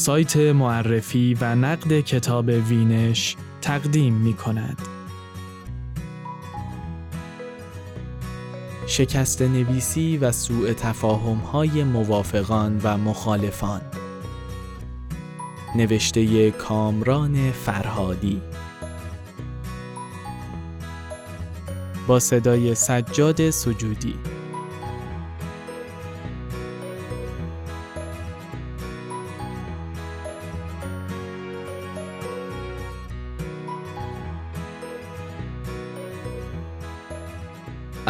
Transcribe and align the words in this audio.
سایت 0.00 0.36
معرفی 0.36 1.36
و 1.40 1.54
نقد 1.54 2.00
کتاب 2.00 2.48
وینش 2.48 3.36
تقدیم 3.62 4.14
می 4.14 4.32
کند. 4.32 4.82
شکست 8.86 9.42
نویسی 9.42 10.16
و 10.16 10.32
سوء 10.32 10.72
تفاهم 10.72 11.36
های 11.36 11.84
موافقان 11.84 12.80
و 12.82 12.98
مخالفان. 12.98 13.80
نوشته 15.76 16.50
کامران 16.50 17.52
فرهادی. 17.52 18.42
با 22.06 22.18
صدای 22.18 22.74
سجاد 22.74 23.50
سجودی. 23.50 24.29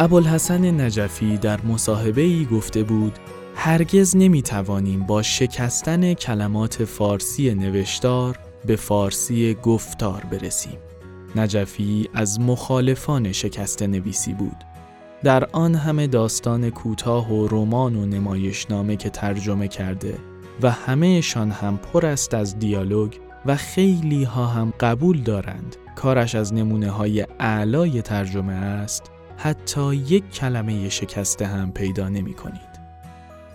ابوالحسن 0.03 0.81
نجفی 0.81 1.37
در 1.37 1.61
مصاحبه 1.61 2.21
ای 2.21 2.45
گفته 2.45 2.83
بود 2.83 3.19
هرگز 3.55 4.15
نمی 4.15 4.41
توانیم 4.41 5.03
با 5.03 5.21
شکستن 5.21 6.13
کلمات 6.13 6.85
فارسی 6.85 7.55
نوشتار 7.55 8.39
به 8.65 8.75
فارسی 8.75 9.53
گفتار 9.53 10.23
برسیم. 10.31 10.77
نجفی 11.35 12.09
از 12.13 12.39
مخالفان 12.39 13.31
شکست 13.31 13.83
نویسی 13.83 14.33
بود. 14.33 14.55
در 15.23 15.45
آن 15.51 15.75
همه 15.75 16.07
داستان 16.07 16.69
کوتاه 16.69 17.33
و 17.33 17.47
رمان 17.47 17.95
و 17.95 18.05
نمایشنامه 18.05 18.95
که 18.95 19.09
ترجمه 19.09 19.67
کرده 19.67 20.17
و 20.61 20.71
همهشان 20.71 21.51
هم 21.51 21.77
پر 21.77 22.05
است 22.05 22.33
از 22.33 22.59
دیالوگ 22.59 23.13
و 23.45 23.55
خیلی 23.55 24.23
ها 24.23 24.45
هم 24.45 24.73
قبول 24.79 25.21
دارند 25.21 25.75
کارش 25.95 26.35
از 26.35 26.53
نمونه 26.53 26.89
های 26.89 27.25
اعلای 27.39 28.01
ترجمه 28.01 28.53
است 28.53 29.10
حتی 29.43 29.95
یک 29.95 30.31
کلمه 30.31 30.89
شکسته 30.89 31.45
هم 31.45 31.71
پیدا 31.71 32.09
نمی 32.09 32.33
کنید. 32.33 32.71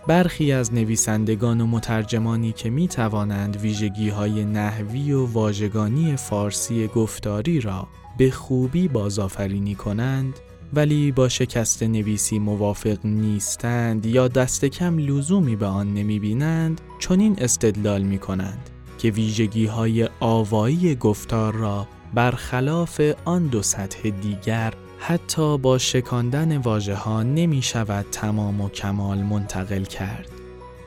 برخی 0.06 0.52
از 0.52 0.74
نویسندگان 0.74 1.60
و 1.60 1.66
مترجمانی 1.66 2.52
که 2.52 2.70
می 2.70 2.88
توانند 2.88 3.56
ویژگی 3.56 4.08
های 4.08 4.44
نحوی 4.44 5.12
و 5.12 5.26
واژگانی 5.26 6.16
فارسی 6.16 6.86
گفتاری 6.86 7.60
را 7.60 7.88
به 8.18 8.30
خوبی 8.30 8.88
بازآفرینی 8.88 9.74
کنند 9.74 10.34
ولی 10.74 11.12
با 11.12 11.28
شکست 11.28 11.82
نویسی 11.82 12.38
موافق 12.38 12.98
نیستند 13.04 14.06
یا 14.06 14.28
دست 14.28 14.64
کم 14.64 14.98
لزومی 14.98 15.56
به 15.56 15.66
آن 15.66 15.94
نمی 15.94 16.18
بینند 16.18 16.80
چنین 16.98 17.36
استدلال 17.38 18.02
می 18.02 18.18
کنند 18.18 18.70
که 18.98 19.10
ویژگی 19.10 19.66
های 19.66 20.08
آوایی 20.20 20.94
گفتار 20.94 21.54
را 21.54 21.88
برخلاف 22.14 23.00
آن 23.24 23.46
دو 23.46 23.62
سطح 23.62 24.10
دیگر 24.10 24.72
حتی 24.98 25.58
با 25.58 25.78
شکاندن 25.78 26.56
واژه 26.56 26.94
ها 26.94 27.22
نمی 27.22 27.62
شود 27.62 28.06
تمام 28.12 28.60
و 28.60 28.68
کمال 28.68 29.18
منتقل 29.18 29.84
کرد. 29.84 30.28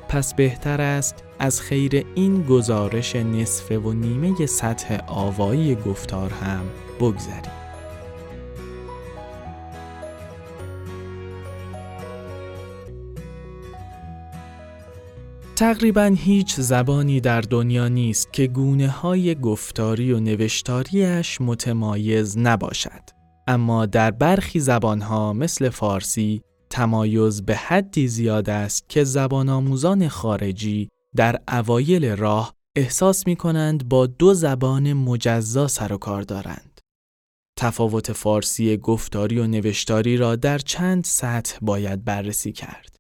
پس 0.10 0.34
بهتر 0.34 0.82
است 0.82 1.24
از 1.40 1.62
خیر 1.62 2.06
این 2.16 2.44
گزارش 2.44 3.16
نصف 3.16 3.72
و 3.72 3.94
نیمه 3.94 4.46
سطح 4.46 4.98
آوایی 5.08 5.76
گفتار 5.76 6.30
هم 6.30 6.64
بگذریم. 7.00 7.60
تقریبا 15.56 16.16
هیچ 16.18 16.56
زبانی 16.56 17.22
در 17.22 17.42
دنیا 17.42 17.88
نیست 17.88 18.34
که 18.34 18.48
گونه 18.48 18.88
های 18.88 19.36
گفتاری 19.36 20.12
و 20.12 20.20
نوشتاریش 20.20 21.42
متمایز 21.42 22.38
نباشد. 22.38 23.19
اما 23.50 23.86
در 23.86 24.12
برخی 24.12 24.60
زبانها 24.60 25.34
مثل 25.34 25.70
فارسی 25.70 26.42
تمایز 26.70 27.42
به 27.42 27.56
حدی 27.56 28.08
زیاد 28.08 28.50
است 28.50 28.90
که 28.90 29.04
زبان 29.04 29.50
آموزان 29.50 30.08
خارجی 30.08 30.90
در 31.16 31.42
اوایل 31.48 32.16
راه 32.16 32.54
احساس 32.76 33.28
می 33.28 33.36
کنند 33.36 33.90
با 33.90 34.08
دو 34.08 34.34
زبان 34.34 34.94
مجزا 34.94 35.68
سر 35.68 35.94
و 35.94 35.98
کار 35.98 36.22
دارند. 36.22 36.82
تفاوت 37.58 38.14
فارسی 38.14 38.78
گفتاری 38.78 39.40
و 39.40 39.48
نوشتاری 39.48 40.18
را 40.18 40.36
در 40.36 40.58
چند 40.58 41.04
سطح 41.04 41.58
باید 41.62 42.06
بررسی 42.06 42.52
کرد. 42.52 42.96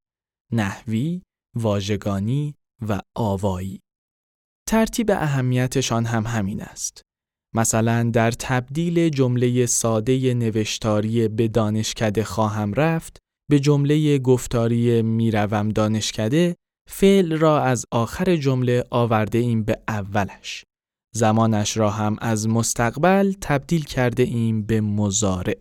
نحوی، 0.51 1.21
واژگانی 1.55 2.55
و 2.88 2.99
آوایی. 3.15 3.79
ترتیب 4.67 5.11
اهمیتشان 5.11 6.05
هم 6.05 6.27
همین 6.27 6.61
است. 6.61 7.01
مثلا 7.55 8.09
در 8.13 8.31
تبدیل 8.31 9.09
جمله 9.09 9.65
ساده 9.65 10.33
نوشتاری 10.33 11.27
به 11.27 11.47
دانشکده 11.47 12.23
خواهم 12.23 12.73
رفت 12.73 13.17
به 13.49 13.59
جمله 13.59 14.19
گفتاری 14.19 15.01
می‌روم 15.01 15.69
دانشکده 15.69 16.55
فعل 16.89 17.38
را 17.38 17.63
از 17.63 17.85
آخر 17.91 18.35
جمله 18.35 18.83
آورده 18.89 19.38
ایم 19.38 19.63
به 19.63 19.79
اولش. 19.88 20.63
زمانش 21.15 21.77
را 21.77 21.89
هم 21.89 22.15
از 22.21 22.47
مستقبل 22.47 23.33
تبدیل 23.41 23.83
کرده 23.83 24.23
ایم 24.23 24.61
به 24.61 24.81
مزارع. 24.81 25.57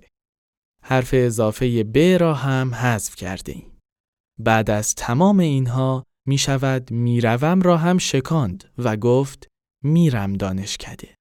حرف 0.83 1.11
اضافه 1.13 1.85
ب 1.85 1.99
را 1.99 2.35
هم 2.35 2.75
حذف 2.75 3.17
کرده 3.17 3.53
ایم. 3.53 3.79
بعد 4.39 4.71
از 4.71 4.95
تمام 4.95 5.39
اینها 5.39 6.05
می 6.27 6.39
شود 6.39 6.91
می‌روم 6.91 7.63
را 7.63 7.77
هم 7.77 7.99
شکاند 7.99 8.65
و 8.79 8.97
گفت 8.97 9.47
میرم 9.85 10.33
دانشکده. 10.33 11.18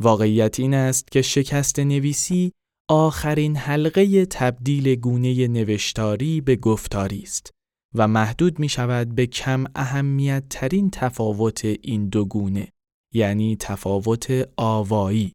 واقعیت 0.00 0.60
این 0.60 0.74
است 0.74 1.10
که 1.10 1.22
شکست 1.22 1.78
نویسی 1.78 2.52
آخرین 2.90 3.56
حلقه 3.56 4.26
تبدیل 4.26 4.94
گونه 4.94 5.48
نوشتاری 5.48 6.40
به 6.40 6.56
گفتاری 6.56 7.22
است 7.22 7.50
و 7.94 8.08
محدود 8.08 8.58
می 8.58 8.68
شود 8.68 9.14
به 9.14 9.26
کم 9.26 9.64
اهمیت 9.74 10.44
ترین 10.50 10.90
تفاوت 10.90 11.64
این 11.64 12.08
دو 12.08 12.24
گونه 12.24 12.68
یعنی 13.14 13.56
تفاوت 13.56 14.48
آوایی. 14.56 15.32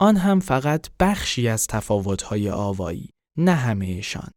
آن 0.00 0.16
هم 0.16 0.40
فقط 0.40 0.88
بخشی 1.00 1.48
از 1.48 1.66
تفاوت‌های 1.66 2.50
آوایی 2.50 3.10
نه 3.38 3.54
همهشان. 3.54 4.30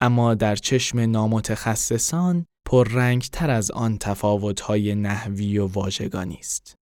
اما 0.00 0.34
در 0.34 0.56
چشم 0.56 1.00
نامتخصصان 1.00 2.46
پررنگ 2.66 3.22
تر 3.22 3.50
از 3.50 3.70
آن 3.70 3.98
تفاوت‌های 3.98 4.94
نحوی 4.94 5.58
و 5.58 5.66
واژگانی 5.66 6.36
است. 6.38 6.79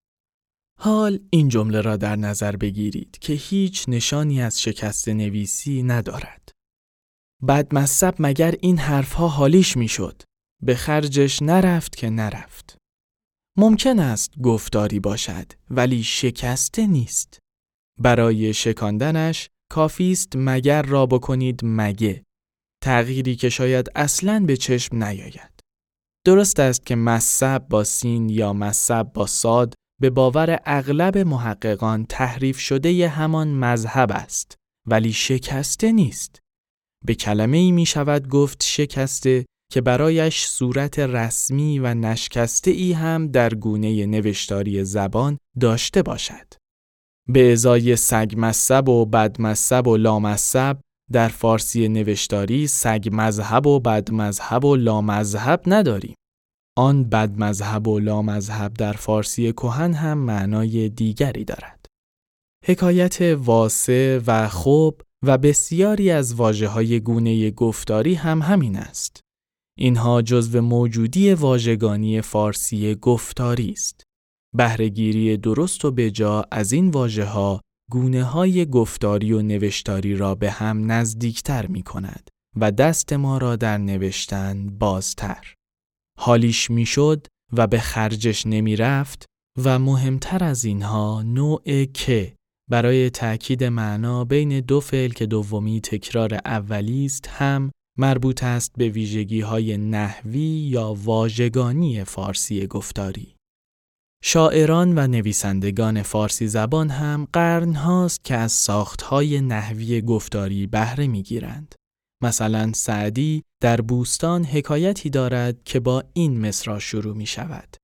حال 0.81 1.21
این 1.31 1.49
جمله 1.49 1.81
را 1.81 1.97
در 1.97 2.16
نظر 2.16 2.56
بگیرید 2.56 3.19
که 3.19 3.33
هیچ 3.33 3.84
نشانی 3.89 4.43
از 4.43 4.62
شکست 4.62 5.09
نویسی 5.09 5.83
ندارد. 5.83 6.50
بعد 7.43 7.75
مصب 7.75 8.15
مگر 8.19 8.55
این 8.61 8.78
حرفها 8.78 9.28
حالیش 9.28 9.77
می‌شد. 9.77 10.22
به 10.62 10.75
خرجش 10.75 11.43
نرفت 11.43 11.97
که 11.97 12.11
نرفت. 12.11 12.77
ممکن 13.56 13.99
است 13.99 14.38
گفتاری 14.38 15.00
باشد 15.00 15.53
ولی 15.71 16.03
شکسته 16.03 16.87
نیست. 16.87 17.38
برای 18.00 18.55
شکاندنش 18.55 19.49
کافی 19.71 20.12
است 20.12 20.33
مگر 20.37 20.83
را 20.83 21.06
بکنید 21.06 21.61
مگه. 21.62 22.22
تغییری 22.84 23.37
که 23.37 23.49
شاید 23.49 23.88
اصلاً 23.94 24.44
به 24.47 24.56
چشم 24.56 25.05
نیاید. 25.05 25.61
درست 26.27 26.61
است 26.61 26.87
که 26.87 26.97
مصب 26.97 27.69
با 27.69 27.84
سین 27.84 28.28
یا 28.28 28.53
مصب 28.53 29.03
با 29.03 29.27
ساد 29.27 29.75
به 30.00 30.10
باور 30.10 30.60
اغلب 30.64 31.19
محققان 31.19 32.06
تحریف 32.06 32.59
شده 32.59 32.92
ی 32.92 33.03
همان 33.03 33.48
مذهب 33.48 34.12
است 34.12 34.54
ولی 34.86 35.12
شکسته 35.12 35.92
نیست. 35.92 36.41
به 37.04 37.14
کلمه 37.14 37.56
ای 37.56 37.72
می 37.72 37.86
شود 37.86 38.28
گفت 38.28 38.62
شکسته 38.62 39.47
که 39.72 39.81
برایش 39.81 40.44
صورت 40.44 40.98
رسمی 40.98 41.78
و 41.78 41.94
نشکسته 41.94 42.70
ای 42.70 42.93
هم 42.93 43.26
در 43.26 43.55
گونه 43.55 44.06
نوشتاری 44.06 44.84
زبان 44.84 45.38
داشته 45.61 46.02
باشد. 46.02 46.55
به 47.28 47.52
ازای 47.52 47.96
سگ 47.96 48.34
مذهب 48.37 48.88
و 48.88 49.06
بد 49.06 49.40
مذهب 49.40 49.88
و 49.88 49.96
لامذهب 49.96 50.81
در 51.12 51.28
فارسی 51.28 51.88
نوشتاری 51.88 52.67
سگ 52.67 53.08
مذهب 53.12 53.67
و 53.67 53.81
بد 53.81 54.11
مذهب 54.11 54.64
و 54.64 54.76
لامذهب 54.76 55.62
نداریم. 55.67 56.14
آن 56.78 57.04
بد 57.04 57.38
مذهب 57.38 57.88
و 57.88 57.98
لا 57.98 58.22
مذهب 58.22 58.75
در 58.75 58.92
فارسی 58.92 59.52
کهن 59.52 59.92
هم 59.92 60.19
معنای 60.19 60.88
دیگری 60.88 61.44
دارد. 61.44 61.86
حکایت 62.64 63.19
واسه 63.20 64.22
و 64.26 64.48
خوب 64.48 65.02
و 65.22 65.38
بسیاری 65.38 66.10
از 66.10 66.34
واجه 66.34 66.69
های 66.69 67.00
گونه 67.00 67.50
گفتاری 67.50 68.14
هم 68.14 68.42
همین 68.42 68.76
است. 68.76 69.20
اینها 69.78 70.22
جزو 70.22 70.60
موجودی 70.60 71.34
واژگانی 71.34 72.20
فارسی 72.20 72.94
گفتاری 72.94 73.70
است. 73.70 74.02
بهرهگیری 74.56 75.36
درست 75.36 75.84
و 75.84 75.90
بجا 75.90 76.44
از 76.50 76.72
این 76.72 76.90
واژه 76.90 77.25
ها 77.25 77.60
گونه 77.90 78.25
های 78.25 78.66
گفتاری 78.66 79.32
و 79.32 79.42
نوشتاری 79.42 80.16
را 80.16 80.34
به 80.34 80.50
هم 80.50 80.92
نزدیکتر 80.92 81.66
می 81.66 81.82
کند 81.82 82.28
و 82.56 82.72
دست 82.72 83.12
ما 83.12 83.38
را 83.38 83.56
در 83.56 83.78
نوشتن 83.78 84.66
بازتر. 84.66 85.57
حالیش 86.19 86.70
می‌شد 86.70 87.26
و 87.53 87.67
به 87.67 87.79
خرجش 87.79 88.47
نمی 88.47 88.76
رفت 88.76 89.25
و 89.65 89.79
مهمتر 89.79 90.44
از 90.44 90.65
اینها 90.65 91.23
نوع 91.23 91.85
که 91.85 92.35
برای 92.70 93.11
تأکید 93.11 93.65
معنا 93.65 94.25
بین 94.25 94.61
دو 94.61 94.81
فعل 94.81 95.11
که 95.11 95.26
دومی 95.26 95.81
تکرار 95.81 96.35
اولی 96.44 97.05
است 97.05 97.29
هم 97.29 97.70
مربوط 97.99 98.44
است 98.44 98.73
به 98.76 98.88
ویژگی 98.88 99.41
های 99.41 99.76
نحوی 99.76 100.41
یا 100.41 100.94
واژگانی 100.94 102.05
فارسی 102.05 102.67
گفتاری. 102.67 103.35
شاعران 104.25 104.99
و 104.99 105.06
نویسندگان 105.06 106.03
فارسی 106.03 106.49
زبان 106.49 106.91
هم 106.91 107.29
قرن 107.32 107.75
هاست 107.75 108.25
که 108.25 108.35
از 108.35 108.53
ساختهای 108.53 109.41
نحوی 109.41 110.00
گفتاری 110.00 110.67
بهره 110.67 111.06
می‌گیرند. 111.06 111.75
مثلا 112.23 112.73
سعدی 112.75 113.43
در 113.60 113.81
بوستان 113.81 114.44
حکایتی 114.44 115.10
دارد 115.10 115.62
که 115.64 115.81
با 115.81 116.05
این 116.12 116.40
مصرا 116.40 116.78
شروع 116.78 117.16
می 117.16 117.26
شود. 117.26 117.76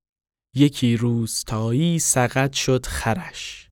یکی 0.55 0.97
روستایی 0.97 1.99
سقط 1.99 2.53
شد 2.53 2.85
خرش. 2.85 3.69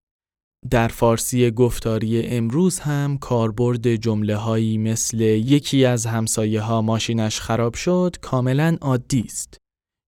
در 0.70 0.88
فارسی 0.88 1.52
گفتاری 1.52 2.22
امروز 2.28 2.80
هم 2.80 3.18
کاربرد 3.18 3.96
جمله 3.96 4.36
هایی 4.36 4.78
مثل 4.78 5.20
یکی 5.22 5.86
از 5.86 6.06
همسایه 6.06 6.62
ها 6.62 6.82
ماشینش 6.82 7.40
خراب 7.40 7.74
شد 7.74 8.16
کاملا 8.22 8.78
عادی 8.82 9.24
است. 9.26 9.58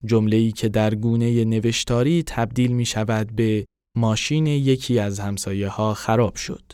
جمله 0.04 0.36
ای 0.36 0.52
که 0.52 0.68
در 0.68 0.94
گونه 0.94 1.44
نوشتاری 1.44 2.22
تبدیل 2.22 2.72
می 2.72 2.86
شود 2.86 3.36
به 3.36 3.64
ماشین 3.96 4.46
یکی 4.46 4.98
از 4.98 5.20
همسایه 5.20 5.68
ها 5.68 5.94
خراب 5.94 6.36
شد. 6.36 6.72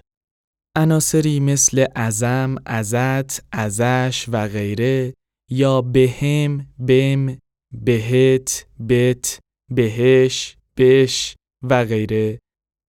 عناصری 0.76 1.40
مثل 1.40 1.86
ازم، 1.94 2.54
ازت، 2.66 3.44
ازش 3.52 4.26
و 4.28 4.48
غیره 4.48 5.14
یا 5.50 5.82
بهم، 5.82 6.66
بم، 6.78 7.36
بهت، 7.72 8.66
بت، 8.88 9.38
بهش، 9.70 10.56
بش 10.76 11.34
و 11.62 11.84
غیره 11.84 12.38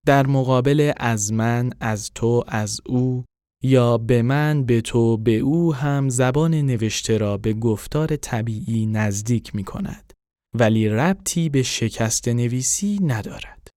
در 0.06 0.27
مقابل 0.27 0.91
از 0.97 1.33
من، 1.33 1.69
از 1.80 2.12
تو، 2.15 2.44
از 2.47 2.81
او 2.85 3.25
یا 3.63 3.97
به 3.97 4.21
من، 4.21 4.65
به 4.65 4.81
تو، 4.81 5.18
به 5.18 5.38
او 5.38 5.74
هم 5.75 6.09
زبان 6.09 6.53
نوشته 6.53 7.18
را 7.18 7.38
به 7.38 7.53
گفتار 7.53 8.15
طبیعی 8.15 8.86
نزدیک 8.86 9.56
می 9.56 9.63
کند. 9.63 10.13
ولی 10.56 10.89
ربطی 10.89 11.50
به 11.50 11.63
شکست 11.63 12.27
نویسی 12.27 13.00
ندارد. 13.01 13.68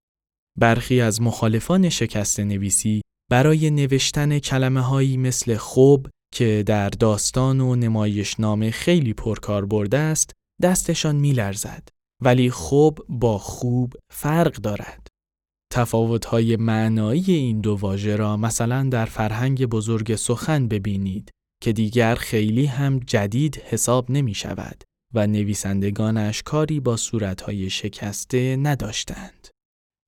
برخی 0.59 1.01
از 1.01 1.23
مخالفان 1.23 1.89
شکست 1.89 2.41
نویسی 2.41 3.01
برای 3.31 3.71
نوشتن 3.71 4.39
کلمه 4.39 4.81
هایی 4.81 5.17
مثل 5.17 5.57
خوب 5.57 6.09
که 6.35 6.63
در 6.67 6.89
داستان 6.89 7.61
و 7.61 7.77
نمایشنامه 7.77 8.71
خیلی 8.71 9.13
پرکار 9.15 9.65
برده 9.65 9.99
است 9.99 10.33
دستشان 10.63 11.17
میلرزد 11.17 11.89
ولی 12.23 12.51
خوب 12.51 13.07
با 13.09 13.39
خوب 13.39 13.95
فرق 14.11 14.53
دارد. 14.55 15.07
تفاوت‌های 15.73 16.57
معنایی 16.57 17.33
این 17.33 17.61
دو 17.61 17.75
واژه 17.75 18.17
را 18.17 18.37
مثلا 18.37 18.89
در 18.89 19.05
فرهنگ 19.05 19.67
بزرگ 19.67 20.15
سخن 20.17 20.69
ببینید 20.69 21.31
که 21.63 21.73
دیگر 21.73 22.15
خیلی 22.15 22.67
هم 22.67 22.99
جدید 22.99 23.57
حساب 23.57 24.11
نمی 24.11 24.35
شود 24.35 24.85
و 25.15 25.27
نویسندگانش 25.27 26.43
کاری 26.43 26.81
با 26.81 26.97
صورتهای 26.97 27.71
شکسته 27.71 28.57
نداشتند. 28.57 29.49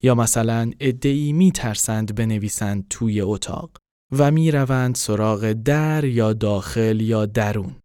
یا 0.03 0.15
مثلا 0.15 0.71
ادعی 0.81 1.33
می 1.33 1.53
ترسند 1.53 2.15
بنویسند 2.15 2.87
توی 2.91 3.21
اتاق 3.21 3.77
و 4.13 4.31
می 4.31 4.51
روند 4.51 4.95
سراغ 4.95 5.53
در 5.53 6.05
یا 6.05 6.33
داخل 6.33 7.01
یا 7.01 7.27
درون. 7.27 7.77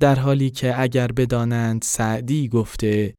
در 0.00 0.18
حالی 0.18 0.50
که 0.50 0.80
اگر 0.80 1.12
بدانند 1.12 1.82
سعدی 1.82 2.48
گفته 2.48 3.14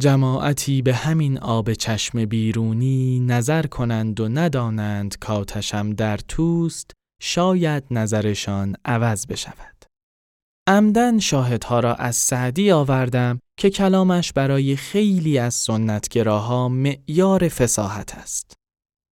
جماعتی 0.00 0.82
به 0.82 0.94
همین 0.94 1.38
آب 1.38 1.72
چشم 1.72 2.24
بیرونی 2.24 3.20
نظر 3.20 3.66
کنند 3.66 4.20
و 4.20 4.28
ندانند 4.28 5.18
کاتشم 5.18 5.90
در 5.90 6.16
توست 6.16 6.90
شاید 7.22 7.84
نظرشان 7.90 8.76
عوض 8.84 9.26
بشود. 9.26 9.81
عمدن 10.68 11.18
شاهدها 11.18 11.80
را 11.80 11.94
از 11.94 12.16
سعدی 12.16 12.70
آوردم 12.70 13.40
که 13.58 13.70
کلامش 13.70 14.32
برای 14.32 14.76
خیلی 14.76 15.38
از 15.38 15.54
سنتگراها 15.54 16.68
معیار 16.68 17.48
فساحت 17.48 18.14
است. 18.14 18.54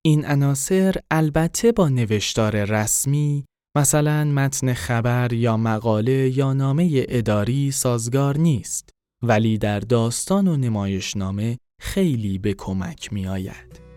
این 0.05 0.27
عناصر 0.27 0.95
البته 1.11 1.73
با 1.73 1.89
نوشتار 1.89 2.65
رسمی 2.65 3.45
مثلا 3.77 4.25
متن 4.25 4.75
خبر 4.75 5.33
یا 5.33 5.57
مقاله 5.57 6.39
یا 6.39 6.53
نامه 6.53 7.05
اداری 7.09 7.71
سازگار 7.71 8.39
نیست 8.39 8.91
ولی 9.23 9.59
در 9.59 9.81
داستان 9.81 10.49
و 10.49 10.57
نمایشنامه 10.57 11.59
خیلی 11.81 12.39
به 12.39 12.55
کمک 12.55 13.13
می 13.13 13.27
آید. 13.27 13.90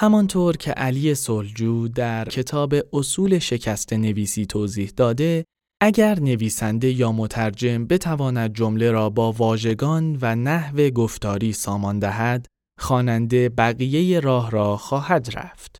همانطور 0.00 0.56
که 0.56 0.70
علی 0.70 1.14
سلجو 1.14 1.88
در 1.88 2.24
کتاب 2.24 2.74
اصول 2.92 3.38
شکست 3.38 3.92
نویسی 3.92 4.46
توضیح 4.46 4.92
داده، 4.96 5.44
اگر 5.82 6.20
نویسنده 6.20 6.92
یا 6.92 7.12
مترجم 7.12 7.86
بتواند 7.86 8.54
جمله 8.54 8.90
را 8.90 9.10
با 9.10 9.32
واژگان 9.32 10.18
و 10.22 10.36
نحو 10.36 10.90
گفتاری 10.90 11.52
سامان 11.52 11.98
دهد، 11.98 12.46
خواننده 12.80 13.48
بقیه 13.48 14.20
راه 14.20 14.50
را 14.50 14.76
خواهد 14.76 15.28
رفت. 15.38 15.78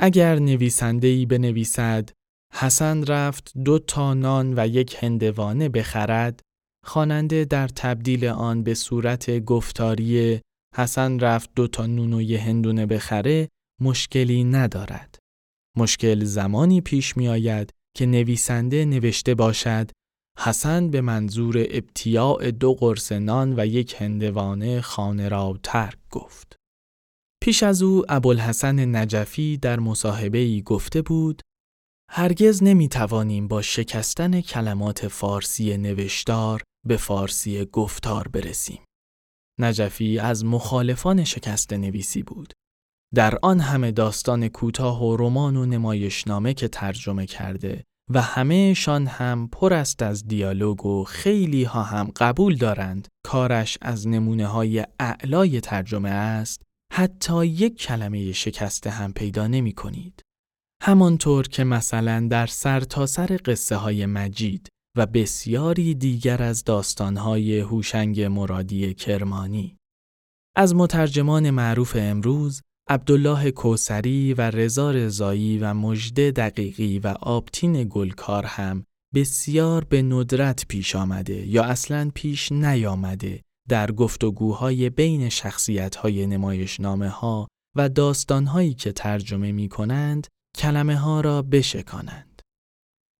اگر 0.00 0.38
نویسنده 0.38 1.06
ای 1.06 1.26
بنویسد 1.26 2.10
حسن 2.52 3.04
رفت 3.04 3.52
دو 3.64 3.78
تا 3.78 4.14
نان 4.14 4.54
و 4.56 4.66
یک 4.66 4.96
هندوانه 5.00 5.68
بخرد، 5.68 6.40
خواننده 6.84 7.44
در 7.44 7.68
تبدیل 7.68 8.26
آن 8.26 8.62
به 8.62 8.74
صورت 8.74 9.38
گفتاری 9.38 10.40
حسن 10.76 11.20
رفت 11.20 11.50
دو 11.56 11.66
تا 11.66 11.86
نون 11.86 12.12
و 12.12 12.22
یه 12.22 12.40
هندونه 12.40 12.86
بخره 12.86 13.48
مشکلی 13.80 14.44
ندارد. 14.44 15.18
مشکل 15.76 16.24
زمانی 16.24 16.80
پیش 16.80 17.16
می 17.16 17.28
آید 17.28 17.70
که 17.96 18.06
نویسنده 18.06 18.84
نوشته 18.84 19.34
باشد 19.34 19.90
حسن 20.38 20.90
به 20.90 21.00
منظور 21.00 21.58
ابتیاع 21.58 22.50
دو 22.50 22.74
قرص 22.74 23.12
نان 23.12 23.60
و 23.60 23.66
یک 23.66 23.96
هندوانه 23.98 24.80
خانه 24.80 25.28
را 25.28 25.58
ترک 25.62 25.98
گفت. 26.10 26.56
پیش 27.42 27.62
از 27.62 27.82
او 27.82 28.04
ابوالحسن 28.08 28.96
نجفی 28.96 29.56
در 29.56 29.80
مصاحبه 29.80 30.38
ای 30.38 30.62
گفته 30.62 31.02
بود 31.02 31.42
هرگز 32.10 32.62
نمی 32.62 32.88
توانیم 32.88 33.48
با 33.48 33.62
شکستن 33.62 34.40
کلمات 34.40 35.08
فارسی 35.08 35.76
نوشتار 35.76 36.62
به 36.86 36.96
فارسی 36.96 37.64
گفتار 37.64 38.28
برسیم. 38.28 38.78
نجفی 39.60 40.18
از 40.18 40.44
مخالفان 40.44 41.24
شکست 41.24 41.72
نویسی 41.72 42.22
بود. 42.22 42.52
در 43.14 43.38
آن 43.42 43.60
همه 43.60 43.92
داستان 43.92 44.48
کوتاه 44.48 45.04
و 45.04 45.16
رمان 45.16 45.56
و 45.56 45.66
نمایشنامه 45.66 46.54
که 46.54 46.68
ترجمه 46.68 47.26
کرده 47.26 47.84
و 48.10 48.20
همهشان 48.20 49.06
هم 49.06 49.48
پر 49.52 49.74
است 49.74 50.02
از 50.02 50.26
دیالوگ 50.26 50.86
و 50.86 51.04
خیلی 51.04 51.64
ها 51.64 51.82
هم 51.82 52.10
قبول 52.16 52.56
دارند 52.56 53.08
کارش 53.24 53.78
از 53.82 54.08
نمونه 54.08 54.46
های 54.46 54.84
اعلای 55.00 55.60
ترجمه 55.60 56.10
است 56.10 56.62
حتی 56.92 57.46
یک 57.46 57.78
کلمه 57.78 58.32
شکسته 58.32 58.90
هم 58.90 59.12
پیدا 59.12 59.46
نمی 59.46 59.72
کنید. 59.72 60.22
همانطور 60.82 61.48
که 61.48 61.64
مثلا 61.64 62.28
در 62.30 62.46
سرتاسر 62.46 63.26
سر 63.26 63.40
قصه 63.44 63.76
های 63.76 64.06
مجید 64.06 64.68
و 64.96 65.06
بسیاری 65.06 65.94
دیگر 65.94 66.42
از 66.42 66.64
داستانهای 66.64 67.60
هوشنگ 67.60 68.20
مرادی 68.20 68.94
کرمانی. 68.94 69.76
از 70.56 70.74
مترجمان 70.74 71.50
معروف 71.50 71.96
امروز 71.98 72.62
عبدالله 72.88 73.50
کوسری 73.50 74.34
و 74.34 74.40
رضا 74.40 74.90
رضایی 74.90 75.58
و 75.58 75.74
مجده 75.74 76.30
دقیقی 76.30 76.98
و 76.98 77.06
آبتین 77.20 77.86
گلکار 77.90 78.46
هم 78.46 78.84
بسیار 79.14 79.84
به 79.84 80.02
ندرت 80.02 80.66
پیش 80.68 80.96
آمده 80.96 81.46
یا 81.46 81.64
اصلا 81.64 82.10
پیش 82.14 82.52
نیامده 82.52 83.40
در 83.68 83.92
گفتگوهای 83.92 84.90
بین 84.90 85.28
شخصیتهای 85.28 86.26
نمایشنامه 86.26 87.08
ها 87.08 87.48
و 87.76 87.88
داستانهایی 87.88 88.74
که 88.74 88.92
ترجمه 88.92 89.52
می 89.52 89.68
کنند 89.68 90.26
کلمه 90.56 90.96
ها 90.96 91.20
را 91.20 91.42
بشکانند. 91.42 92.33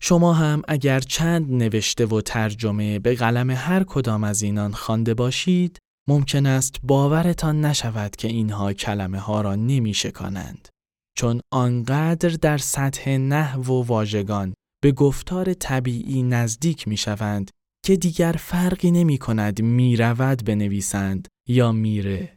شما 0.02 0.32
هم 0.32 0.62
اگر 0.68 1.00
چند 1.00 1.52
نوشته 1.52 2.06
و 2.06 2.20
ترجمه 2.20 2.98
به 2.98 3.14
قلم 3.14 3.50
هر 3.50 3.84
کدام 3.84 4.24
از 4.24 4.42
اینان 4.42 4.72
خوانده 4.72 5.14
باشید 5.14 5.78
ممکن 6.08 6.46
است 6.46 6.80
باورتان 6.82 7.64
نشود 7.64 8.16
که 8.16 8.28
اینها 8.28 8.72
کلمه 8.72 9.18
ها 9.18 9.40
را 9.40 9.54
نمی 9.54 9.94
شکانند. 9.94 10.68
چون 11.16 11.40
آنقدر 11.52 12.28
در 12.28 12.58
سطح 12.58 13.10
نحو 13.10 13.62
و 13.62 13.82
واژگان 13.82 14.54
به 14.82 14.92
گفتار 14.92 15.54
طبیعی 15.54 16.22
نزدیک 16.22 16.88
می 16.88 16.96
شوند 16.96 17.50
که 17.84 17.96
دیگر 17.96 18.32
فرقی 18.32 18.90
نمی 18.90 19.18
کند 19.18 19.62
می 19.62 19.96
رود 19.96 20.44
بنویسند 20.44 21.28
یا 21.48 21.72
میره. 21.72 22.33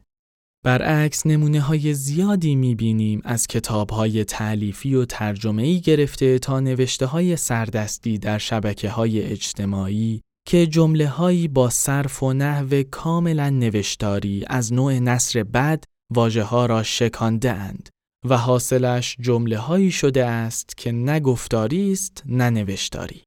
برعکس 0.67 1.25
نمونه 1.25 1.61
های 1.61 1.93
زیادی 1.93 2.55
می‌بینیم 2.55 3.21
از 3.23 3.47
کتاب 3.47 3.89
های 3.89 4.23
تعلیفی 4.23 4.95
و 4.95 5.05
ترجمه‌ای 5.05 5.79
گرفته 5.79 6.39
تا 6.39 6.59
نوشته 6.59 7.05
های 7.05 7.35
سردستی 7.35 8.17
در 8.17 8.37
شبکه 8.37 8.89
های 8.89 9.21
اجتماعی 9.21 10.21
که 10.47 10.67
جمله 10.67 11.07
هایی 11.07 11.47
با 11.47 11.69
صرف 11.69 12.23
و 12.23 12.33
نحو 12.33 12.83
کاملا 12.91 13.49
نوشتاری 13.49 14.43
از 14.47 14.73
نوع 14.73 14.99
نصر 14.99 15.43
بد 15.43 15.83
واجه 16.13 16.43
ها 16.43 16.65
را 16.65 16.83
شکانده 16.83 17.51
اند 17.51 17.89
و 18.29 18.37
حاصلش 18.37 19.15
جمله 19.19 19.57
هایی 19.57 19.91
شده 19.91 20.25
است 20.25 20.77
که 20.77 20.91
نه 20.91 21.19
گفتاری 21.19 21.91
است 21.91 22.23
نه 22.25 22.49
نوشتاری. 22.49 23.26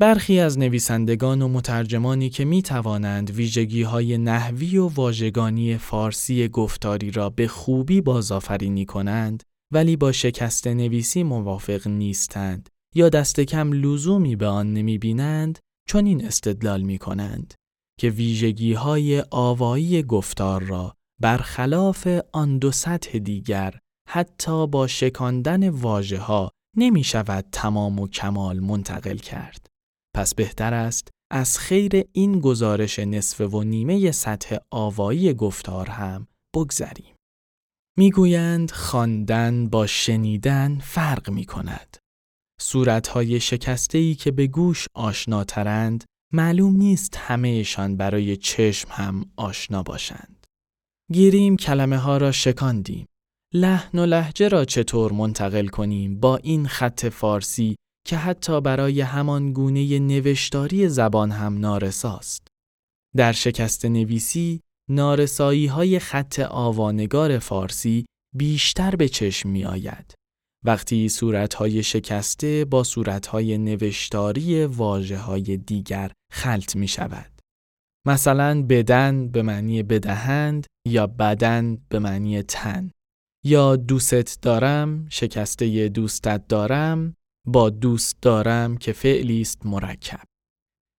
برخی 0.00 0.40
از 0.40 0.58
نویسندگان 0.58 1.42
و 1.42 1.48
مترجمانی 1.48 2.30
که 2.30 2.44
می 2.44 2.62
توانند 2.62 3.30
ویژگی 3.30 3.82
های 3.82 4.18
نحوی 4.18 4.76
و 4.76 4.88
واژگانی 4.88 5.76
فارسی 5.76 6.48
گفتاری 6.48 7.10
را 7.10 7.30
به 7.30 7.48
خوبی 7.48 8.00
بازآفرینی 8.00 8.84
کنند 8.84 9.42
ولی 9.72 9.96
با 9.96 10.12
شکست 10.12 10.66
نویسی 10.66 11.22
موافق 11.22 11.88
نیستند 11.88 12.68
یا 12.94 13.08
دست 13.08 13.40
کم 13.40 13.72
لزومی 13.72 14.36
به 14.36 14.46
آن 14.46 14.72
نمی 14.72 14.98
بینند 14.98 15.58
چون 15.88 16.06
این 16.06 16.24
استدلال 16.24 16.82
می 16.82 16.98
کنند 16.98 17.54
که 18.00 18.10
ویژگی 18.10 18.72
های 18.72 19.24
آوایی 19.30 20.02
گفتار 20.02 20.62
را 20.62 20.94
برخلاف 21.20 22.08
آن 22.32 22.58
دو 22.58 22.72
سطح 22.72 23.18
دیگر 23.18 23.74
حتی 24.08 24.66
با 24.66 24.86
شکاندن 24.86 25.68
واژه 25.68 26.18
ها 26.18 26.50
نمی 26.76 27.04
شود 27.04 27.44
تمام 27.52 27.98
و 27.98 28.08
کمال 28.08 28.60
منتقل 28.60 29.16
کرد. 29.16 29.66
پس 30.18 30.34
بهتر 30.34 30.74
است 30.74 31.08
از 31.32 31.58
خیر 31.58 32.04
این 32.12 32.40
گزارش 32.40 32.98
نصف 32.98 33.40
و 33.40 33.62
نیمه 33.62 34.10
سطح 34.10 34.56
آوایی 34.70 35.34
گفتار 35.34 35.90
هم 35.90 36.28
بگذریم. 36.54 37.14
می‌گویند 37.98 38.70
خواندن 38.70 39.68
با 39.68 39.86
شنیدن 39.86 40.78
فرق 40.78 41.30
می 41.30 41.44
کند. 41.44 41.96
صورتهای 42.60 43.40
ای 43.94 44.14
که 44.14 44.30
به 44.30 44.46
گوش 44.46 44.86
آشناترند 44.94 46.04
معلوم 46.32 46.76
نیست 46.76 47.16
همهشان 47.16 47.96
برای 47.96 48.36
چشم 48.36 48.88
هم 48.92 49.24
آشنا 49.36 49.82
باشند. 49.82 50.46
گیریم 51.12 51.56
کلمه 51.56 51.98
ها 51.98 52.16
را 52.16 52.32
شکاندیم. 52.32 53.06
لحن 53.54 53.98
و 53.98 54.06
لحجه 54.06 54.48
را 54.48 54.64
چطور 54.64 55.12
منتقل 55.12 55.66
کنیم 55.66 56.20
با 56.20 56.36
این 56.36 56.66
خط 56.66 57.06
فارسی 57.06 57.76
که 58.08 58.16
حتی 58.16 58.60
برای 58.60 59.00
همان 59.00 59.52
گونه 59.52 59.98
نوشتاری 59.98 60.88
زبان 60.88 61.30
هم 61.30 61.58
نارساست. 61.58 62.48
در 63.16 63.32
شکست 63.32 63.84
نویسی، 63.84 64.60
نارسایی 64.90 65.66
های 65.66 65.98
خط 65.98 66.40
آوانگار 66.40 67.38
فارسی 67.38 68.06
بیشتر 68.36 68.96
به 68.96 69.08
چشم 69.08 69.48
می 69.48 69.64
آید. 69.64 70.14
وقتی 70.64 71.08
صورتهای 71.08 71.82
شکسته 71.82 72.64
با 72.64 72.82
صورتهای 72.82 73.58
نوشتاری 73.58 74.64
واجه 74.64 75.18
های 75.18 75.56
دیگر 75.56 76.12
خلط 76.32 76.76
می 76.76 76.88
شود. 76.88 77.32
مثلا 78.06 78.62
بدن 78.62 79.28
به 79.28 79.42
معنی 79.42 79.82
بدهند 79.82 80.66
یا 80.86 81.06
بدن 81.06 81.78
به 81.88 81.98
معنی 81.98 82.42
تن 82.42 82.90
یا 83.44 83.76
دوست 83.76 84.42
دارم 84.42 85.06
شکسته 85.10 85.88
دوستت 85.88 86.48
دارم 86.48 87.14
با 87.48 87.70
دوست 87.70 88.16
دارم 88.22 88.76
که 88.76 88.92
فعلی 88.92 89.40
است 89.40 89.66
مرکب. 89.66 90.20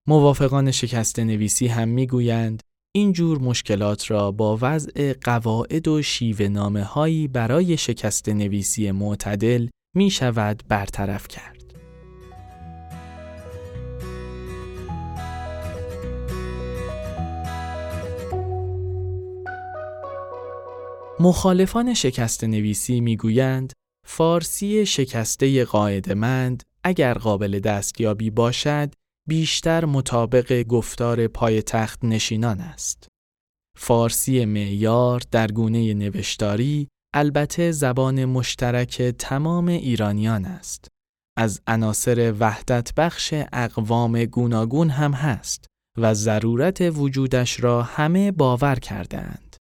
موافقان 0.08 0.72
شکست 0.72 1.20
نویسی 1.20 1.68
هم 1.68 1.88
می‌گویند 1.88 2.64
این 2.96 3.14
جور 3.14 3.40
مشکلات 3.40 4.12
را 4.12 4.32
با 4.32 4.58
وضع 4.62 5.14
قواعد 5.14 5.88
و 5.88 6.02
شیوه 6.02 6.48
نامه 6.48 6.84
هایی 6.84 7.28
برای 7.28 7.78
شکست 7.78 8.30
نویسی 8.30 8.92
معتدل 8.92 9.68
می 9.96 10.10
شود 10.10 10.64
برطرف 10.68 11.28
کرد. 11.28 11.60
مخالفان 21.20 21.94
شکست 21.94 22.44
نویسی 22.44 23.02
می‌گویند 23.02 23.74
فارسی 24.12 24.86
شکسته 24.86 25.66
قاعدمند 25.66 26.64
اگر 26.84 27.14
قابل 27.14 27.60
دستیابی 27.60 28.30
باشد 28.30 28.94
بیشتر 29.28 29.86
مطابق 29.86 30.64
گفتار 30.64 31.28
پای 31.28 31.62
تخت 31.62 32.06
نشینان 32.06 32.60
است. 32.60 33.08
فارسی 33.78 34.46
معیار 34.46 35.22
در 35.32 35.52
گونه 35.52 35.94
نوشتاری 35.94 36.88
البته 37.14 37.72
زبان 37.72 38.26
مشترک 38.26 39.02
تمام 39.02 39.68
ایرانیان 39.68 40.46
است. 40.46 40.88
از 41.38 41.62
عناصر 41.68 42.34
وحدت 42.40 42.94
بخش 42.98 43.34
اقوام 43.54 44.26
گوناگون 44.26 44.90
هم 44.90 45.14
هست 45.14 45.66
و 45.98 46.14
ضرورت 46.14 46.82
وجودش 46.82 47.64
را 47.64 47.84
همه 47.84 48.32
باور 48.32 48.76
کردند. 48.76 49.56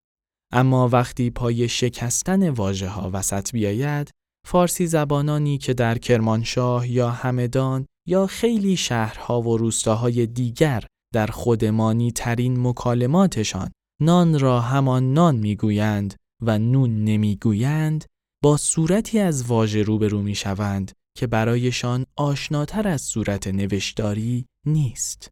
اما 0.53 0.89
وقتی 0.89 1.31
پای 1.31 1.69
شکستن 1.69 2.49
واژه 2.49 2.89
ها 2.89 3.11
وسط 3.13 3.53
بیاید 3.53 4.18
فارسی 4.51 4.87
زبانانی 4.87 5.59
که 5.59 5.75
در 5.75 5.99
کرمانشاه 5.99 6.91
یا 6.91 7.11
همدان 7.11 7.87
یا 8.07 8.27
خیلی 8.27 8.77
شهرها 8.77 9.43
و 9.43 9.57
روستاهای 9.57 10.27
دیگر 10.27 10.85
در 11.15 11.27
خودمانی 11.27 12.13
ترین 12.13 12.67
مکالماتشان 12.67 13.71
نان 14.01 14.39
را 14.39 14.61
همان 14.61 15.13
نان 15.13 15.37
می‌گویند 15.37 16.15
و 16.43 16.59
نون 16.59 17.05
نمی‌گویند 17.05 18.05
با 18.43 18.57
صورتی 18.57 19.19
از 19.19 19.47
واژه 19.47 19.83
روبرو 19.83 20.23
می‌شوند 20.23 20.93
که 21.17 21.27
برایشان 21.27 22.07
آشناتر 22.17 22.89
از 22.89 23.03
صورت 23.03 23.47
نوشتاری 23.47 24.47
نیست. 24.67 25.29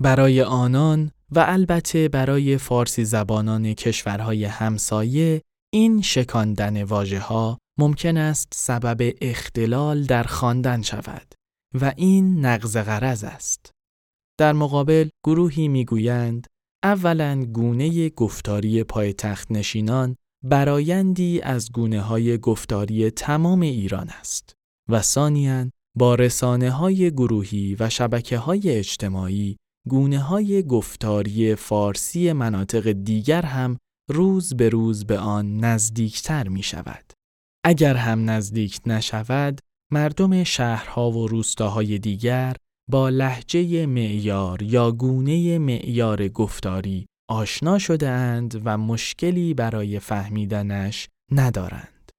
برای 0.00 0.42
آنان 0.42 1.10
و 1.30 1.44
البته 1.48 2.08
برای 2.08 2.58
فارسی 2.58 3.04
زبانان 3.04 3.74
کشورهای 3.74 4.44
همسایه 4.44 5.42
این 5.72 6.02
شکاندن 6.02 6.82
واژه 6.82 7.18
ها 7.20 7.58
ممکن 7.78 8.16
است 8.16 8.48
سبب 8.54 9.12
اختلال 9.20 10.04
در 10.04 10.22
خواندن 10.22 10.82
شود 10.82 11.34
و 11.80 11.92
این 11.96 12.46
نقض 12.46 12.76
غرض 12.76 13.24
است. 13.24 13.70
در 14.38 14.52
مقابل 14.52 15.08
گروهی 15.26 15.68
می‌گویند 15.68 16.46
اولا 16.82 17.44
گونه 17.44 18.08
گفتاری 18.08 18.84
پایتخت 18.84 19.50
نشینان 19.50 20.16
برایندی 20.44 21.40
از 21.40 21.72
گونه 21.72 22.00
های 22.00 22.38
گفتاری 22.38 23.10
تمام 23.10 23.60
ایران 23.60 24.08
است 24.08 24.52
و 24.88 25.02
ثانیا 25.02 25.70
با 25.96 26.14
رسانه 26.14 26.70
های 26.70 27.10
گروهی 27.10 27.76
و 27.80 27.88
شبکه 27.88 28.38
های 28.38 28.70
اجتماعی 28.70 29.56
گونه 29.88 30.18
های 30.18 30.62
گفتاری 30.62 31.54
فارسی 31.54 32.32
مناطق 32.32 32.92
دیگر 32.92 33.42
هم 33.42 33.78
روز 34.10 34.56
به 34.56 34.68
روز 34.68 35.06
به 35.06 35.18
آن 35.18 35.56
نزدیکتر 35.56 36.48
می 36.48 36.62
شود. 36.62 37.12
اگر 37.64 37.94
هم 37.94 38.30
نزدیک 38.30 38.80
نشود، 38.86 39.60
مردم 39.92 40.44
شهرها 40.44 41.10
و 41.10 41.28
روستاهای 41.28 41.98
دیگر 41.98 42.56
با 42.90 43.08
لحجه 43.08 43.86
معیار 43.86 44.62
یا 44.62 44.92
گونه 44.92 45.58
معیار 45.58 46.28
گفتاری 46.28 47.06
آشنا 47.28 47.78
شده 47.78 48.08
اند 48.08 48.62
و 48.64 48.78
مشکلی 48.78 49.54
برای 49.54 49.98
فهمیدنش 49.98 51.08
ندارند. 51.32 52.10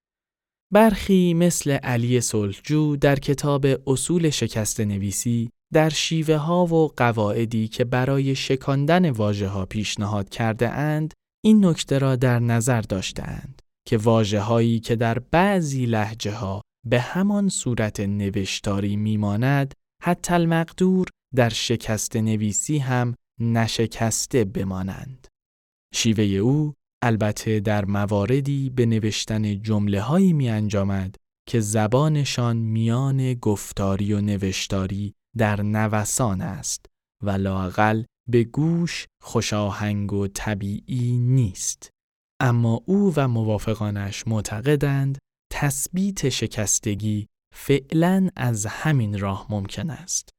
برخی 0.74 1.34
مثل 1.34 1.72
علی 1.72 2.22
صلحجو 2.22 2.96
در 2.96 3.16
کتاب 3.16 3.66
اصول 3.88 4.30
شکست 4.30 4.80
نویسی 4.80 5.50
در 5.74 5.90
شیوه 5.90 6.36
ها 6.36 6.66
و 6.66 6.88
قواعدی 6.98 7.68
که 7.68 7.86
برای 7.86 8.36
شکاندن 8.36 9.10
واژه 9.10 9.48
ها 9.48 9.66
پیشنهاد 9.66 10.30
کرده 10.30 10.70
اند 10.70 11.14
این 11.44 11.66
نکته 11.66 11.98
را 11.98 12.16
در 12.16 12.40
نظر 12.40 12.82
داشتند 12.82 13.62
که 13.88 13.98
واجه 13.98 14.40
هایی 14.40 14.80
که 14.80 14.96
در 14.96 15.20
بعضی 15.20 15.86
لحجه 15.86 16.32
ها 16.32 16.62
به 16.86 17.02
همان 17.02 17.50
صورت 17.50 18.00
نوشتاری 18.00 18.96
میماند 18.96 19.74
حتی 20.04 20.34
المقدور 20.34 21.08
در 21.36 21.50
شکست 21.50 22.16
نویسی 22.16 22.78
هم 22.78 23.16
نشکسته 23.40 24.46
بمانند. 24.46 25.28
شیوه 25.94 26.24
او 26.24 26.74
البته 27.04 27.60
در 27.60 27.86
مواردی 27.86 28.70
به 28.70 28.86
نوشتن 28.86 29.62
جمله 29.62 30.02
هایی 30.02 30.34
می 30.34 30.50
انجامد 30.50 31.16
که 31.50 31.60
زبانشان 31.60 32.58
میان 32.58 33.34
گفتاری 33.34 34.14
و 34.14 34.22
نوشتاری 34.22 35.14
در 35.38 35.62
نوسان 35.62 36.42
است 36.42 36.86
و 37.24 37.30
لاقل 37.30 38.04
به 38.32 38.44
گوش 38.44 39.08
خوشاهنگ 39.22 40.14
و 40.14 40.28
طبیعی 40.28 41.20
نیست. 41.20 41.90
اما 42.42 42.82
او 42.86 43.14
و 43.16 43.28
موافقانش 43.28 44.28
معتقدند 44.28 45.18
تثبیت 45.54 46.30
شکستگی 46.30 47.28
فعلا 47.56 48.30
از 48.36 48.66
همین 48.66 49.20
راه 49.20 49.48
ممکن 49.50 49.90
است 49.90 50.30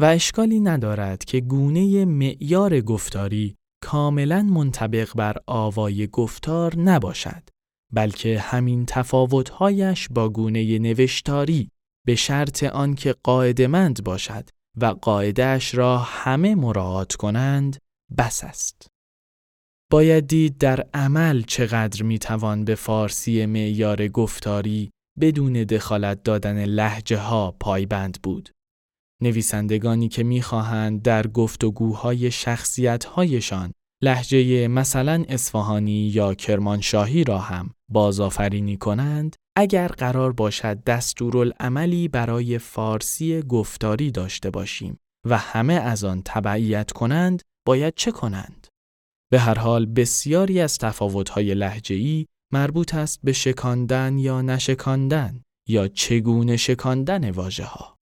و 0.00 0.04
اشکالی 0.04 0.60
ندارد 0.60 1.24
که 1.24 1.40
گونه 1.40 2.04
معیار 2.04 2.80
گفتاری 2.80 3.56
کاملا 3.82 4.42
منطبق 4.42 5.16
بر 5.16 5.36
آوای 5.46 6.06
گفتار 6.06 6.76
نباشد 6.76 7.42
بلکه 7.92 8.38
همین 8.40 8.86
تفاوتهایش 8.86 10.08
با 10.08 10.28
گونه 10.28 10.78
نوشتاری 10.78 11.70
به 12.06 12.14
شرط 12.14 12.64
آنکه 12.64 13.14
قاعدمند 13.22 14.04
باشد 14.04 14.48
و 14.76 14.86
قاعدهش 14.86 15.74
را 15.74 15.98
همه 15.98 16.54
مراعات 16.54 17.14
کنند 17.14 17.76
بس 18.18 18.44
است. 18.44 18.86
باید 19.92 20.26
دید 20.26 20.58
در 20.58 20.86
عمل 20.94 21.42
چقدر 21.42 22.02
می‌توان 22.02 22.64
به 22.64 22.74
فارسی 22.74 23.46
معیار 23.46 24.08
گفتاری 24.08 24.90
بدون 25.20 25.52
دخالت 25.52 26.22
دادن 26.22 26.64
لحجه 26.64 27.18
ها 27.18 27.56
پایبند 27.60 28.18
بود. 28.22 28.50
نویسندگانی 29.22 30.08
که 30.08 30.22
می‌خواهند 30.22 31.02
در 31.02 31.26
گفتگوهای 31.26 32.30
شخصیتهایشان 32.30 33.72
لحجه 34.02 34.68
مثلا 34.68 35.24
اصفهانی 35.28 36.10
یا 36.14 36.34
کرمانشاهی 36.34 37.24
را 37.24 37.38
هم 37.38 37.74
بازآفرینی 37.88 38.76
کنند 38.76 39.36
اگر 39.60 39.88
قرار 39.88 40.32
باشد 40.32 40.84
دستورالعملی 40.84 42.08
برای 42.08 42.58
فارسی 42.58 43.42
گفتاری 43.42 44.10
داشته 44.10 44.50
باشیم 44.50 44.98
و 45.28 45.38
همه 45.38 45.74
از 45.74 46.04
آن 46.04 46.22
تبعیت 46.24 46.92
کنند 46.92 47.42
باید 47.66 47.94
چه 47.96 48.12
کنند 48.12 48.66
به 49.30 49.40
هر 49.40 49.58
حال 49.58 49.86
بسیاری 49.86 50.60
از 50.60 50.78
تفاوت‌های 50.78 51.54
لحجه‌ای 51.54 52.26
مربوط 52.52 52.94
است 52.94 53.20
به 53.24 53.32
شکاندن 53.32 54.18
یا 54.18 54.42
نشکاندن 54.42 55.42
یا 55.68 55.88
چگونه 55.88 56.56
شکاندن 56.56 57.30
واژه 57.30 57.64
ها. 57.64 57.96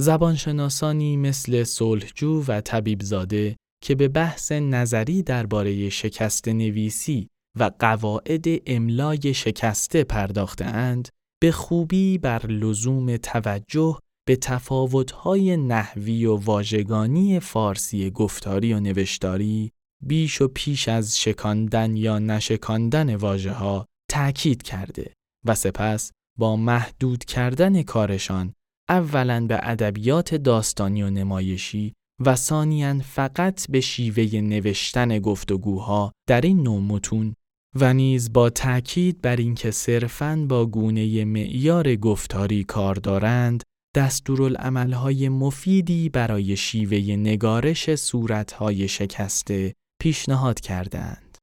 زبانشناسانی 0.00 1.16
مثل 1.16 1.64
صلحجو 1.64 2.44
و 2.48 2.60
طبیبزاده 2.60 3.56
که 3.82 3.94
به 3.94 4.08
بحث 4.08 4.52
نظری 4.52 5.22
درباره 5.22 5.88
شکست 5.88 6.48
نویسی 6.48 7.28
و 7.58 7.70
قواعد 7.78 8.44
املای 8.66 9.34
شکسته 9.34 10.04
پرداخته 10.04 10.64
اند 10.64 11.08
به 11.42 11.52
خوبی 11.52 12.18
بر 12.18 12.46
لزوم 12.46 13.16
توجه 13.16 13.98
به 14.26 14.36
تفاوت‌های 14.36 15.56
نحوی 15.56 16.26
و 16.26 16.36
واژگانی 16.36 17.40
فارسی 17.40 18.10
گفتاری 18.10 18.72
و 18.72 18.80
نوشتاری 18.80 19.72
بیش 20.02 20.40
و 20.40 20.48
پیش 20.48 20.88
از 20.88 21.20
شکاندن 21.20 21.96
یا 21.96 22.18
نشکاندن 22.18 23.14
واژه 23.14 23.52
ها 23.52 23.86
تأکید 24.10 24.62
کرده 24.62 25.12
و 25.44 25.54
سپس 25.54 26.12
با 26.38 26.56
محدود 26.56 27.24
کردن 27.24 27.82
کارشان 27.82 28.54
اولا 28.88 29.46
به 29.46 29.58
ادبیات 29.62 30.34
داستانی 30.34 31.02
و 31.02 31.10
نمایشی 31.10 31.94
و 32.24 32.36
ثانیا 32.36 32.98
فقط 32.98 33.70
به 33.70 33.80
شیوه 33.80 34.40
نوشتن 34.40 35.18
گفتگوها 35.18 36.12
در 36.28 36.40
این 36.40 36.62
نوع 36.62 36.80
متون 36.80 37.34
و 37.74 37.94
نیز 37.94 38.32
با 38.32 38.50
تأکید 38.50 39.22
بر 39.22 39.36
اینکه 39.36 39.70
صرفاً 39.70 40.46
با 40.48 40.66
گونه 40.66 41.24
معیار 41.24 41.96
گفتاری 41.96 42.64
کار 42.64 42.94
دارند 42.94 43.62
دستورالعملهای 43.96 45.28
مفیدی 45.28 46.08
برای 46.08 46.56
شیوه 46.56 47.16
نگارش 47.16 47.94
صورتهای 47.94 48.88
شکسته 48.88 49.74
پیشنهاد 50.00 50.60
کردند. 50.60 51.38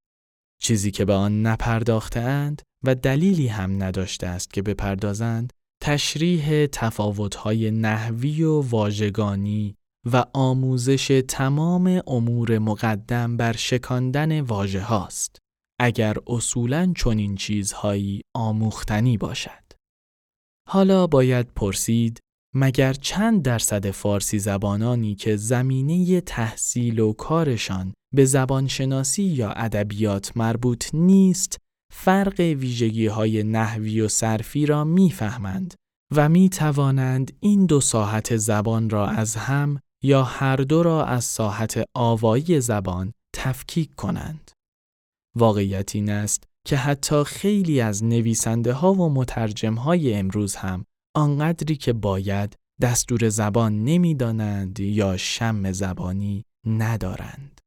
چیزی 0.62 0.92
که 0.92 1.06
به 1.06 1.14
آن 1.14 1.42
نپرداختند 1.42 2.62
و 2.84 2.96
دلیلی 2.96 3.48
هم 3.48 3.84
نداشته 3.84 4.28
است 4.28 4.54
که 4.54 4.62
بپردازند 4.62 5.54
تشریح 5.82 6.66
تفاوت‌های 6.66 7.72
نحوی 7.72 8.44
و 8.44 8.62
واژگانی 8.62 9.76
و 10.12 10.26
آموزش 10.34 11.22
تمام 11.28 12.02
امور 12.08 12.60
مقدم 12.60 13.38
بر 13.38 13.54
شکاندن 13.54 14.42
واژه 14.42 14.82
هاست 14.82 15.38
اگر 15.84 16.16
اصولاً 16.28 16.94
چنین 16.98 17.36
چیزهایی 17.36 18.22
آموختنی 18.36 19.18
باشد. 19.18 19.74
حالا 20.70 21.08
باید 21.08 21.48
پرسید 21.56 22.20
مگر 22.56 22.94
چند 22.94 23.44
درصد 23.44 23.92
فارسی 23.92 24.40
زبانانی 24.40 25.16
که 25.16 25.36
زمینه 25.36 26.22
تحصیل 26.22 27.00
و 27.00 27.14
کارشان 27.14 27.94
به 28.16 28.26
زبانشناسی 28.26 29.24
یا 29.24 29.52
ادبیات 29.52 30.38
مربوط 30.38 30.90
نیست 30.94 31.58
فرق 31.94 32.40
ویژگی 32.40 33.08
های 33.08 33.44
نحوی 33.44 34.02
و 34.02 34.08
صرفی 34.08 34.66
را 34.66 34.84
می‌فهمند 34.84 35.74
و 36.16 36.30
می 36.30 36.50
توانند 36.50 37.38
این 37.40 37.66
دو 37.66 37.82
ساحت 37.82 38.38
زبان 38.38 38.90
را 38.90 39.08
از 39.08 39.36
هم 39.36 39.80
یا 40.04 40.24
هر 40.24 40.56
دو 40.56 40.84
را 40.84 41.06
از 41.06 41.24
ساحت 41.24 41.84
آوایی 41.96 42.62
زبان 42.62 43.14
تفکیک 43.36 43.96
کنند. 43.96 44.52
واقعیت 45.36 45.96
این 45.96 46.10
است 46.10 46.44
که 46.66 46.78
حتی 46.78 47.24
خیلی 47.24 47.82
از 47.82 48.04
نویسنده 48.04 48.74
ها 48.74 48.94
و 48.94 49.10
مترجم 49.10 49.74
های 49.74 50.14
امروز 50.14 50.56
هم 50.56 50.86
آنقدری 51.16 51.76
که 51.76 51.94
باید 51.94 52.56
دستور 52.82 53.30
زبان 53.30 53.84
نمی‌دانند 53.84 54.80
یا 54.80 55.18
شم 55.18 55.72
زبانی 55.72 56.46
ندارند. 56.66 57.62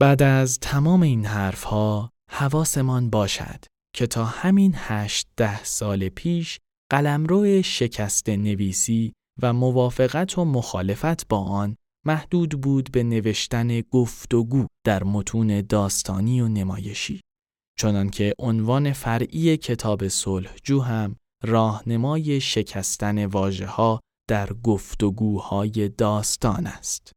بعد 0.00 0.22
از 0.22 0.58
تمام 0.58 1.02
این 1.02 1.26
حرفها 1.26 2.10
حواسمان 2.30 3.10
باشد 3.10 3.64
که 3.94 4.06
تا 4.06 4.24
همین 4.24 4.72
هشت 4.76 5.28
ده 5.36 5.64
سال 5.64 6.08
پیش 6.08 6.58
قلمرو 6.90 7.62
شکست 7.62 8.28
نویسی 8.28 9.12
و 9.42 9.52
موافقت 9.52 10.38
و 10.38 10.44
مخالفت 10.44 11.28
با 11.28 11.38
آن 11.38 11.76
محدود 12.06 12.60
بود 12.60 12.92
به 12.92 13.02
نوشتن 13.02 13.80
گفتگو 13.80 14.66
در 14.84 15.04
متون 15.04 15.60
داستانی 15.60 16.40
و 16.40 16.48
نمایشی 16.48 17.20
چنانکه 17.78 18.34
عنوان 18.38 18.92
فرعی 18.92 19.56
کتاب 19.56 20.08
صلحجو 20.08 20.80
هم 20.80 21.16
راهنمای 21.44 22.40
شکستن 22.40 23.26
واژه 23.26 23.66
ها 23.66 24.00
در 24.28 24.52
گفتگوهای 24.52 25.88
داستان 25.88 26.66
است. 26.66 27.12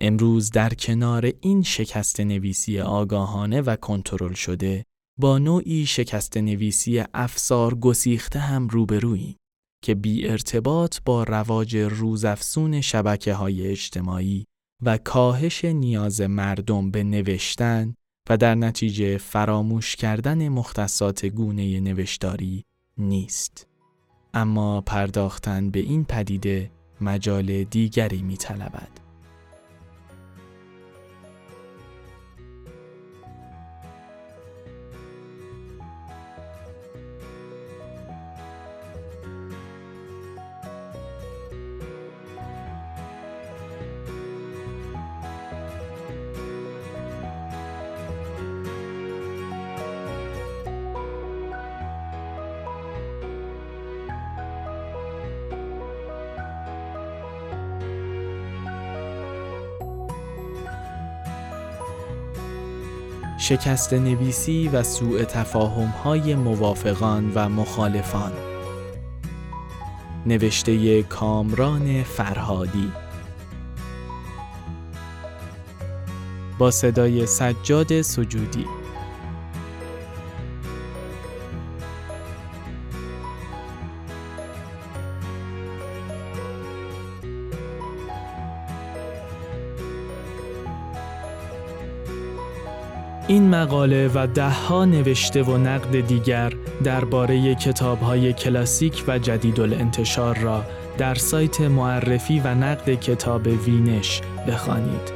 امروز 0.00 0.50
در 0.50 0.74
کنار 0.74 1.32
این 1.40 1.62
شکست 1.62 2.20
نویسی 2.20 2.80
آگاهانه 2.80 3.60
و 3.60 3.76
کنترل 3.76 4.32
شده 4.32 4.84
با 5.18 5.38
نوعی 5.38 5.86
شکست 5.86 6.36
نویسی 6.36 7.04
افسار 7.14 7.74
گسیخته 7.74 8.38
هم 8.38 8.68
روبروییم 8.68 9.36
که 9.86 9.94
بی 9.94 10.28
ارتباط 10.28 10.98
با 11.04 11.22
رواج 11.22 11.76
روزافزون 11.76 12.80
شبکه 12.80 13.34
های 13.34 13.66
اجتماعی 13.66 14.46
و 14.82 14.98
کاهش 14.98 15.64
نیاز 15.64 16.20
مردم 16.20 16.90
به 16.90 17.04
نوشتن 17.04 17.94
و 18.30 18.36
در 18.36 18.54
نتیجه 18.54 19.18
فراموش 19.18 19.96
کردن 19.96 20.48
مختصات 20.48 21.26
گونه 21.26 21.80
نوشتاری 21.80 22.64
نیست. 22.98 23.66
اما 24.34 24.80
پرداختن 24.80 25.70
به 25.70 25.80
این 25.80 26.04
پدیده 26.04 26.70
مجال 27.00 27.64
دیگری 27.64 28.22
می 28.22 28.36
شکست 63.48 63.92
نویسی 63.92 64.68
و 64.68 64.82
سوء 64.82 65.24
تفاهم 65.24 65.88
های 66.04 66.34
موافقان 66.34 67.32
و 67.34 67.48
مخالفان. 67.48 68.32
نوشته 70.26 71.02
کامران 71.02 72.02
فرهادی. 72.02 72.92
با 76.58 76.70
صدای 76.70 77.26
سجاد 77.26 78.02
سجودی. 78.02 78.66
این 93.28 93.48
مقاله 93.48 94.10
و 94.14 94.26
دهها 94.26 94.84
نوشته 94.84 95.42
و 95.42 95.56
نقد 95.56 96.00
دیگر 96.00 96.52
درباره 96.84 97.54
کتاب‌های 97.54 98.32
کلاسیک 98.32 99.04
و 99.08 99.18
جدید 99.18 99.60
الانتشار 99.60 100.38
را 100.38 100.64
در 100.98 101.14
سایت 101.14 101.60
معرفی 101.60 102.40
و 102.40 102.54
نقد 102.54 102.94
کتاب 102.94 103.46
وینش 103.46 104.20
بخوانید. 104.48 105.15